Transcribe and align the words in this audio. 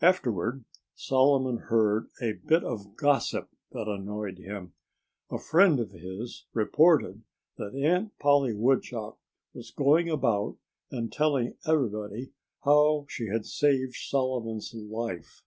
Afterward, 0.00 0.64
Solomon 0.94 1.58
heard 1.66 2.06
a 2.22 2.32
bit 2.46 2.64
of 2.64 2.96
gossip 2.96 3.50
that 3.72 3.86
annoyed 3.86 4.38
him. 4.38 4.72
A 5.30 5.36
friend 5.38 5.78
of 5.78 5.90
his 5.90 6.46
reported 6.54 7.22
that 7.58 7.74
Aunt 7.76 8.18
Polly 8.18 8.54
Woodchuck 8.54 9.18
was 9.52 9.70
going 9.70 10.08
about 10.08 10.56
and 10.90 11.12
telling 11.12 11.58
everybody 11.66 12.32
how 12.64 13.04
she 13.10 13.26
had 13.26 13.44
saved 13.44 13.94
Solomon's 13.96 14.72
life. 14.72 15.42